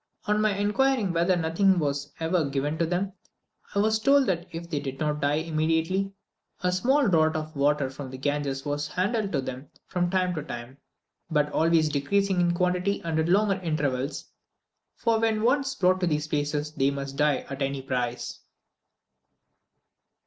[0.25, 3.13] On my inquiring whether nothing was ever given to them,
[3.75, 6.11] I was told that if they did not die immediately,
[6.61, 10.41] a small draught of water from the Ganges was handed to them from time to
[10.41, 10.79] time,
[11.29, 14.25] but always decreasing in quantity and at longer intervals,
[14.95, 18.39] for when once brought to these places, they must die at any price.